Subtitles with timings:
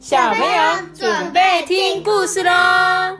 [0.00, 3.18] 小朋友准备听故事喽！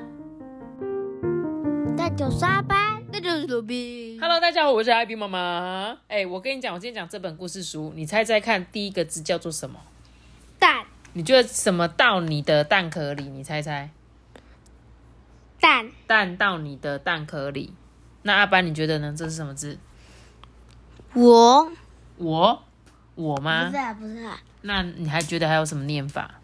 [1.95, 4.19] 那就是阿班，那就是罗宾。
[4.19, 5.95] Hello，大家好，我是艾比妈妈。
[6.09, 9.79] 哎，我跟你讲，我今天讲这本故事书，你猜猜看，第一个字叫做什么？
[10.59, 13.25] 蛋你觉得什么到你的蛋壳里？
[13.25, 13.91] 你猜猜，
[15.61, 17.75] 蛋蛋到你的蛋壳里。
[18.23, 19.15] 那阿班，你觉得呢？
[19.15, 19.79] 这是什么字？
[21.13, 21.71] 我
[22.17, 22.63] 我，
[23.17, 23.77] 我吗不是？
[23.77, 24.41] 啊，不是啊。
[24.63, 26.40] 那你还觉得还有什么念法？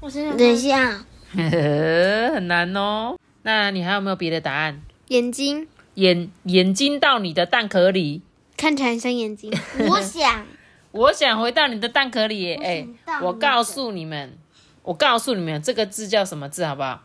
[0.00, 3.16] 我想想，等一下， 很难哦。
[3.42, 4.80] 那你还有没有别的答案？
[5.08, 8.22] 眼睛眼眼睛到你的蛋壳里，
[8.56, 9.52] 看起来很像眼睛。
[9.88, 10.46] 我想，
[10.92, 12.60] 我想回到你的蛋壳里耶。
[12.62, 14.36] 哎、想到你的我告诉你们，
[14.82, 17.02] 我告诉你们，这个字叫什么字，好不好？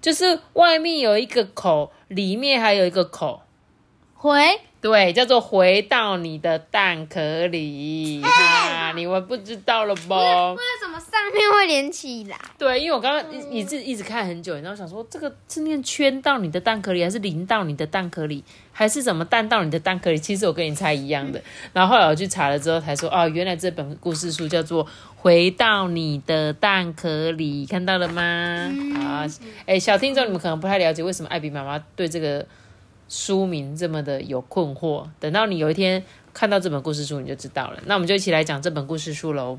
[0.00, 3.42] 就是外面有一个口，里面还有一个口，
[4.14, 8.22] 回对，叫做回到你的蛋壳里。
[8.22, 10.52] 哈，你们不知道了吧？
[10.52, 12.38] 为什么上面会连起来？
[12.56, 20.18] 对，因为我刚刚一一直一直看很久，然后想说这个是念圈到你的蛋壳里，还是淋到你的蛋壳里，还是怎么蛋到你的蛋壳里？
[20.18, 21.42] 其实我跟你猜一样的。
[21.74, 24.84] 然后后来我去查了之后才说，哦，原来这本故事书叫做
[25.16, 28.70] 《回到你的蛋壳里》，看到了吗？
[28.94, 29.26] 好，
[29.66, 32.46] 哎，小听众你们可能不太了解为什么艾比妈妈对这个
[33.08, 35.08] 书名这么的有困惑。
[35.18, 37.80] 等到你有一天看到这本故事书，你就知道了。
[37.86, 39.58] 那我们就一起来讲这本故事书喽。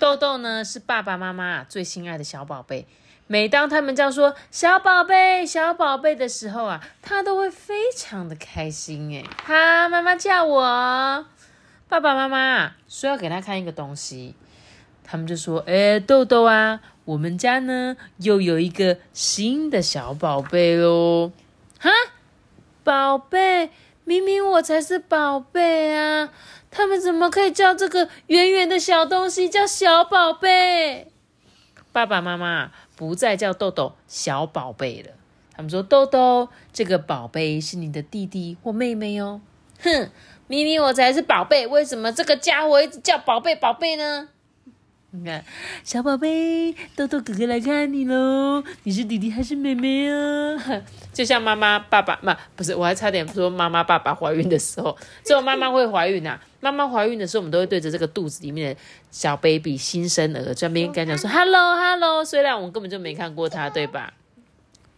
[0.00, 2.86] 豆豆呢是爸爸妈妈最心爱的小宝贝。
[3.26, 9.16] 每当他们叫说“小宝贝，小宝贝”的时候啊，他都会非常的开心。
[9.16, 11.26] 哎，哈，妈妈叫我。
[11.88, 14.34] 爸爸妈妈说要给他看一个东西，
[15.02, 21.32] 他们就说：“哎，豆豆啊，我们家呢又有一个新的小宝贝喽。”
[21.80, 21.90] 哈，
[22.84, 23.70] 宝贝，
[24.04, 26.30] 明明我才是宝贝啊！
[26.70, 31.10] 他们怎么可以叫这个圆圆的小东西叫小宝贝？
[31.92, 35.12] 爸爸妈妈不再叫豆豆小宝贝了，
[35.56, 39.40] 他们说：“豆豆，这个宝贝是你的弟弟或妹妹哦。”
[39.80, 40.10] 哼，
[40.46, 44.28] 明明我才是宝贝，为什么这个家伙一直叫宝贝宝贝呢？
[45.16, 45.44] 你看，
[45.84, 48.64] 小宝贝，豆豆哥哥来看你喽！
[48.82, 50.82] 你是弟弟还是妹妹啊？
[51.14, 56.40] 就像妈妈、爸爸嘛，不是，我还差点说妈妈、爸爸怀孕的时候，只有妈妈会怀孕啊。
[56.58, 58.80] 妈妈怀孕的时候，我们都会对着这个肚子里面的
[59.12, 64.14] 小 baby 新生儿，专门跟他讲说 “hello hello”，虽然我们根本就没看过他，对吧？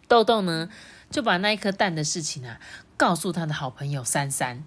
[0.09, 0.71] 豆豆呢，
[1.11, 2.59] 就把那一颗蛋的事情啊，
[2.97, 4.65] 告诉他的好朋友珊珊。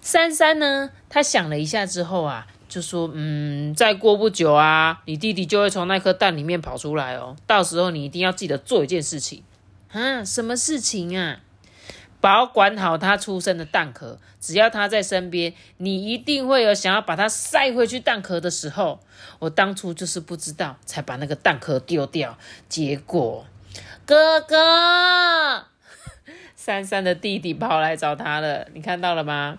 [0.00, 7.36] 珊珊呢，他想了一下之后啊，就说：“嗯，再过不久啊，你弟弟就会从那颗蛋里面跑出来哦。
[7.46, 9.44] 到时候你一定要记得做一件事情
[9.92, 11.38] 啊，什么事情啊？
[12.20, 18.98] 保管好他出生的蛋壳，只要他在身边，你一定会有想要把它塞回去蛋壳的时候。
[19.38, 22.36] 我当初就是不知道，才把那个蛋壳丢掉，
[22.68, 23.46] 结果
[24.04, 25.66] 哥哥。
[26.56, 29.58] ”珊珊的弟弟跑来找他了，你看到了吗？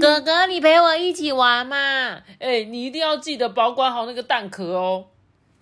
[0.00, 1.76] 哥哥，你陪我一起玩嘛！
[2.38, 5.06] 哎、你一定要记得保管好那个蛋壳哦。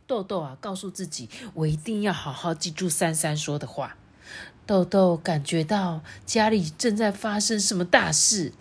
[0.06, 3.96] 豆豆啊，告诉自己，我一定要好好记住珊珊说的话。
[4.66, 8.52] 豆豆感觉到家里正在发生什么大事。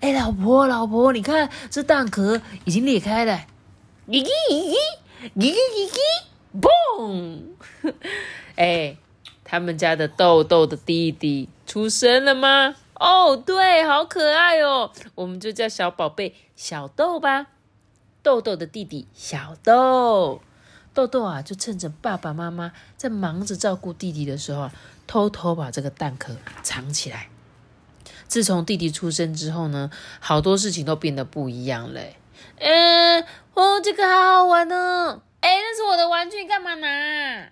[0.00, 3.46] 哎，老婆，老婆，你看这蛋壳已经裂开了，
[4.08, 4.74] 咦咦咦
[5.34, 7.40] 咦咦咦咦，嘣！
[8.56, 8.96] 哎，
[9.42, 12.76] 他们家的豆豆的弟弟出生了吗？
[13.02, 17.48] 哦，对，好可爱哦，我们就叫小宝贝小豆吧。
[18.22, 20.40] 豆豆的弟弟小豆，
[20.94, 24.72] 豆豆啊，就趁着爸爸妈妈在忙着照顾弟弟的时候啊，
[25.08, 27.28] 偷偷把这个蛋壳藏起来。
[28.28, 32.00] 自从弟弟出生之后呢，好多事情都变得不一样了。
[32.60, 35.22] 嗯，哦，这个好好玩哦！
[35.40, 37.50] 哎，那是我的玩具，干嘛拿？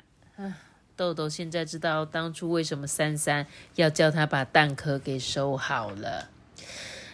[1.01, 3.47] 豆豆现在知道当初为什么珊珊
[3.77, 6.29] 要叫他把蛋壳给收好了。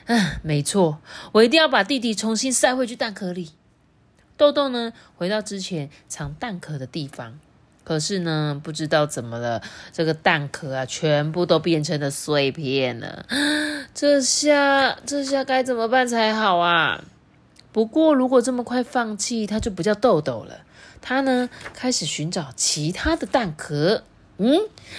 [0.07, 0.99] 嗯，没错，
[1.31, 3.53] 我一定要把弟弟重新塞回去蛋壳里。
[4.37, 7.39] 豆豆呢，回到之前藏蛋壳的地方，
[7.84, 9.63] 可是呢，不知道怎么了，
[9.93, 13.25] 这个蛋壳啊，全部都变成了碎片了。
[13.95, 17.05] 这下，这下该怎么办才好啊？
[17.71, 20.66] 不过，如果这么快放弃，他就不叫豆豆了。
[21.09, 24.03] 他呢，开始寻找其他的蛋壳。
[24.39, 24.59] 嗯，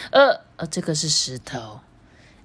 [0.10, 1.82] 呃呃，这个是石头。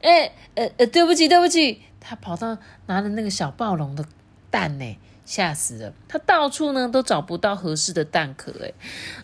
[0.00, 1.80] 哎，呃呃，对不起，对不起。
[2.00, 4.04] 他跑到拿了那个小暴龙的
[4.50, 5.92] 蛋呢，吓死了。
[6.08, 8.52] 他到处呢都找不到合适的蛋壳。
[8.64, 8.72] 哎，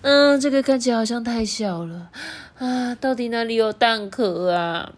[0.02, 2.08] 嗯，这个看起来好像太小了
[2.58, 2.94] 啊！
[2.94, 4.92] 到底哪里有蛋壳啊？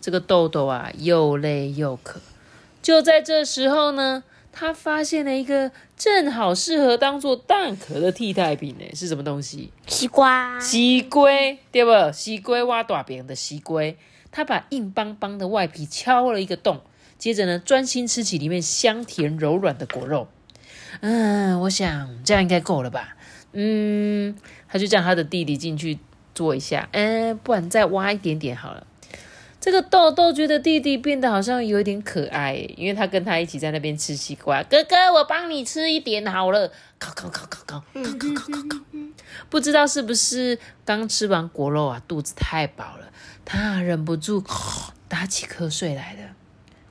[0.00, 2.20] 这个豆豆啊，又累又渴。
[2.80, 4.22] 就在这时候呢，
[4.60, 9.72] 他发现了一个正好适合当做蛋壳的替代品呢，是什么东西？
[9.86, 11.92] 西瓜，西龟，对不？
[12.12, 13.96] 西龟挖大饼的西龟，
[14.32, 16.80] 他把硬邦邦的外皮敲了一个洞，
[17.16, 20.26] 接着呢，专心吃起里面香甜柔软的果肉。
[21.02, 23.16] 嗯，我想这样应该够了吧？
[23.52, 24.34] 嗯，
[24.66, 26.00] 他就叫他的弟弟进去
[26.34, 28.84] 做一下，嗯，不然再挖一点点好了。
[29.60, 34.62] 这个豆豆觉得弟弟变得好像有一点可爱，因为他跟他一起在那边吃西瓜。
[34.62, 36.70] 哥哥，我帮你吃一点好了。
[36.98, 38.78] 烤烤烤烤烤烤烤烤烤烤。
[39.50, 43.10] 不知道是不是刚吃完果肉啊，肚子太饱了，
[43.44, 44.42] 他忍不住
[45.08, 46.30] 打起瞌睡来了。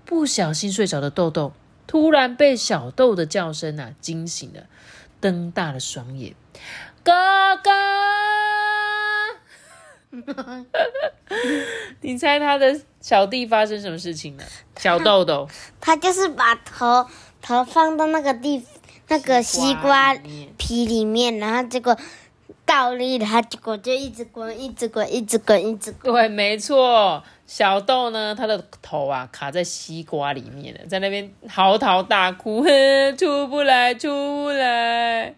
[0.05, 1.53] 不小心睡着的豆豆，
[1.87, 4.67] 突然被小豆的叫声啊惊醒了，
[5.19, 6.35] 瞪大了双眼。
[7.03, 7.13] 哥
[7.63, 7.71] 哥，
[12.01, 14.43] 你猜他的小弟发生什么事情了？
[14.77, 15.47] 小豆豆，
[15.79, 17.05] 他就是把头
[17.41, 18.63] 头放到那个地
[19.07, 20.15] 那个西瓜
[20.57, 21.97] 皮里面，然后结果
[22.65, 26.13] 倒立了，他结果就一直滚，一直滚，一直滚，一直滚。
[26.13, 32.69] 对，没错，小豆呢，他的头啊卡在西瓜里面了，在那边嚎啕大哭，哼，
[33.17, 35.35] 出不来，出不来。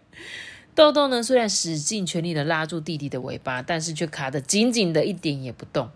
[0.80, 5.90] 豆豆呢，虽然使尽全力的拉住弟弟的尾巴，但是却卡得紧紧的，一点也不动。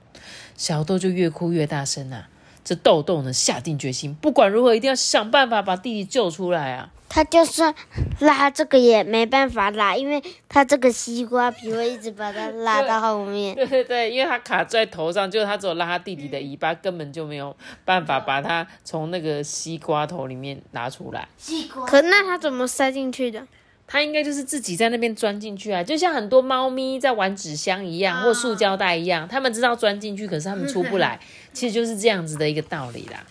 [0.59, 2.29] 小豆就越哭越大声啊！
[2.63, 6.91] 这豆豆呢，下定决心，不管如何，一定要想办法把弟弟救出来啊！
[7.09, 7.75] 他就算
[8.19, 13.55] 拉这个也没办法拉，因为他这个西瓜皮会一直把它拉到后面。
[13.55, 21.27] 对 对对，因为他卡在头上，就是他只有拉他弟弟的尾巴，根本就没有办法把他从那个西瓜头里面拿出来。
[21.39, 21.87] 西瓜。
[21.87, 23.47] 可那他怎么塞进去的？
[23.87, 31.21] 他应该就是自己在那边钻进去啊，就像很多猫咪在玩纸箱一样，或塑胶袋一样，它们知道钻进去，可是它们出不来，
[31.53, 33.23] 其实就是这样子的一个道理啦。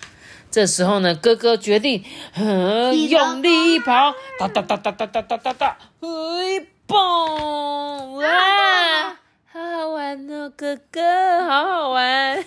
[0.51, 2.03] 这时候呢，哥哥决定，
[2.35, 8.13] 嗯，用力一跑，哒哒哒哒哒哒哒哒哒，嘿，蹦！
[8.17, 9.17] 哇，
[9.51, 12.45] 好好玩哦，哥哥，好好玩，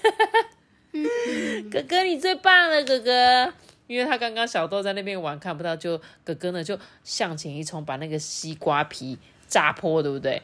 [1.68, 3.52] 哥哥你最棒了，哥哥。
[3.86, 10.42] 因为他刚刚小豆在那边玩看不到，就哥哥呢就向前一冲，把那个西瓜皮炸破，对不对？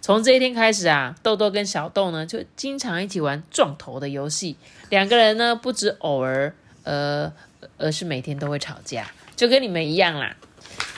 [0.00, 4.56] 从这一天开始啊，豆豆跟小豆呢就经常一起玩撞头的游戏。
[4.90, 6.54] 两个人呢不止偶尔，
[6.84, 7.32] 呃，
[7.78, 10.36] 而是每天都会吵架，就跟你们一样啦。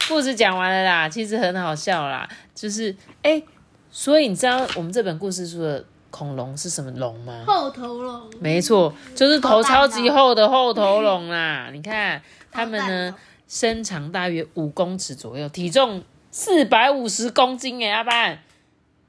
[0.09, 3.43] 故事讲完了啦，其实很好笑啦，就是哎，
[3.91, 5.85] 所以你知道我们这本故事书的。
[6.15, 7.43] 恐龙是什么龙吗？
[7.45, 8.31] 后头龙。
[8.39, 11.71] 没错，就是头超级厚的后头龙啦。
[11.73, 12.23] 你看
[12.53, 13.13] 它们呢，
[13.49, 18.39] 身长大约五公尺左右，体重四百五十公斤哎，阿班，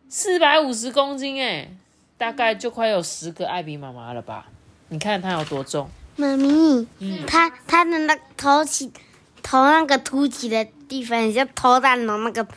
[0.10, 1.70] 四百五十公斤哎，
[2.18, 4.48] 大概就快有十个艾比妈妈了吧？
[4.90, 5.88] 你看它有多重？
[6.16, 6.88] 妈咪，
[7.28, 8.92] 它它的那头起
[9.44, 12.48] 头那个凸起的地方，很像头蛋龙那个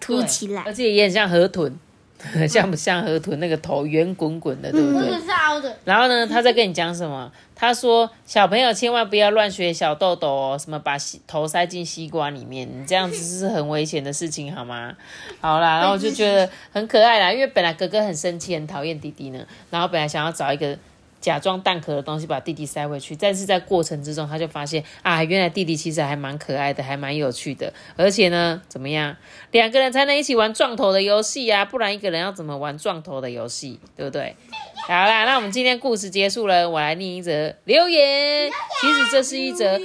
[0.00, 1.78] 凸起来，而且也很像河豚。
[2.48, 5.20] 像不像河豚那个头圆滚滚的，对不对？
[5.20, 5.76] 是凹的。
[5.84, 7.30] 然后呢，他在跟你讲什么？
[7.54, 14.92] 他说：“小朋友千万不要乱学小豆豆哦，什么把西头塞进西瓜里面，你这样子是很危险的事情，好吗？”
[15.40, 20.76] 好啦，然后我就觉得很可爱啦，因为本来哥哥很生气，很讨厌弟弟呢，然后本来想要找一个。
[21.22, 29.16] 假装蛋壳的东西把弟弟塞回去，但是在过程之中，他就发现啊，原来弟弟其实还蛮可爱的，还蛮有趣的，而且呢，怎么样，
[29.52, 31.64] 两个人才能一起玩撞头的游戏呀？
[31.64, 34.34] 不然一个人要怎么玩撞头的游戏，对不对？
[34.88, 38.50] 好啦，那我们今天故事结束了，我来念一则留言。
[38.80, 39.80] 其实这是一则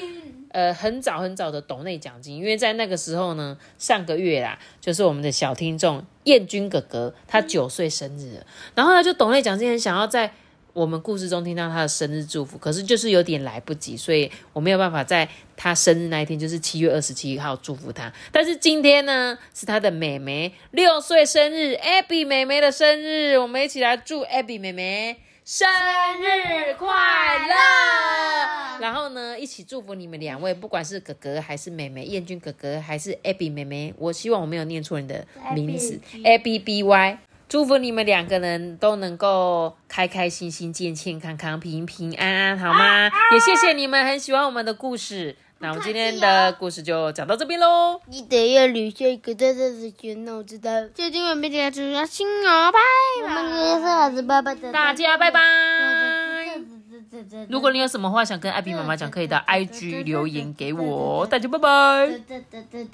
[0.49, 10.33] 呃很早很早的斗内奖金，因为在那个时候呢，上个月啦，就是我们的小听众燕君哥哥他九岁生日，然后呢就斗内奖金很想要在。
[10.77, 18.13] 我们故事中听到他的生日祝福，可是就是有点来不及，所以我没有办法在他生日那一天，就是七月二十七号祝福他。
[18.31, 28.79] 但是今天呢，是他的妹妹六岁生日，Abby 妹妹的生日，我们一起来祝 Abby 妹妹生日快乐。
[28.79, 37.17] 然后呢，一起祝福你们两位，不管是哥哥还是妹妹，燕君哥哥还是 Abby 妹妹，我希望我没有念错你的名字，Abby。
[37.49, 43.09] 祝福你们两个人都能够开开心心、健健康康、平平安安，好吗？
[43.31, 45.35] 也谢谢你们很喜欢我们的故事。
[45.59, 47.99] 那我们今天的故事就讲到这边喽。
[48.11, 50.69] 记得要留下一个大大的圈，那我知道。
[50.93, 52.79] 就今晚没点主要新哦，拜
[53.27, 54.71] 拜。
[54.71, 55.39] 大家拜拜。
[57.49, 61.25] 如果你有什么话想跟艾比妈妈讲，可以到 IG 留言给我。
[61.25, 62.21] 大家拜拜。